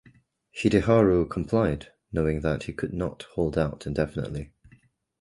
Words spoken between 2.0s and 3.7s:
knowing that he could not hold